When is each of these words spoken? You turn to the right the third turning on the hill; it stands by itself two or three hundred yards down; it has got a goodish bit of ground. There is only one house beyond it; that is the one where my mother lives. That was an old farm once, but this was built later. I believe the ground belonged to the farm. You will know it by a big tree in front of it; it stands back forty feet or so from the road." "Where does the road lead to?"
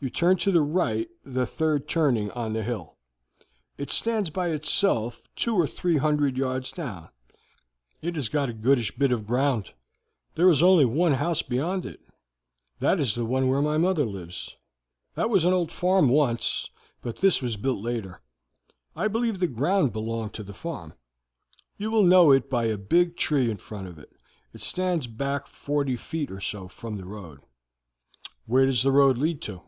You 0.00 0.10
turn 0.10 0.36
to 0.36 0.52
the 0.52 0.60
right 0.60 1.08
the 1.24 1.46
third 1.46 1.88
turning 1.88 2.30
on 2.32 2.52
the 2.52 2.62
hill; 2.62 2.98
it 3.78 3.90
stands 3.90 4.28
by 4.28 4.48
itself 4.50 5.22
two 5.34 5.56
or 5.56 5.66
three 5.66 5.96
hundred 5.96 6.36
yards 6.36 6.70
down; 6.72 7.08
it 8.02 8.14
has 8.14 8.28
got 8.28 8.50
a 8.50 8.52
goodish 8.52 8.94
bit 8.98 9.12
of 9.12 9.26
ground. 9.26 9.70
There 10.34 10.50
is 10.50 10.62
only 10.62 10.84
one 10.84 11.14
house 11.14 11.40
beyond 11.40 11.86
it; 11.86 12.02
that 12.80 13.00
is 13.00 13.14
the 13.14 13.24
one 13.24 13.48
where 13.48 13.62
my 13.62 13.78
mother 13.78 14.04
lives. 14.04 14.56
That 15.14 15.30
was 15.30 15.46
an 15.46 15.54
old 15.54 15.72
farm 15.72 16.10
once, 16.10 16.68
but 17.00 17.20
this 17.20 17.40
was 17.40 17.56
built 17.56 17.80
later. 17.82 18.20
I 18.94 19.08
believe 19.08 19.38
the 19.38 19.46
ground 19.46 19.94
belonged 19.94 20.34
to 20.34 20.42
the 20.42 20.52
farm. 20.52 20.92
You 21.78 21.90
will 21.90 22.04
know 22.04 22.30
it 22.30 22.50
by 22.50 22.66
a 22.66 22.76
big 22.76 23.16
tree 23.16 23.50
in 23.50 23.56
front 23.56 23.88
of 23.88 23.98
it; 23.98 24.12
it 24.52 24.60
stands 24.60 25.06
back 25.06 25.46
forty 25.46 25.96
feet 25.96 26.30
or 26.30 26.40
so 26.42 26.68
from 26.68 26.98
the 26.98 27.06
road." 27.06 27.40
"Where 28.44 28.66
does 28.66 28.82
the 28.82 28.92
road 28.92 29.16
lead 29.16 29.40
to?" 29.40 29.62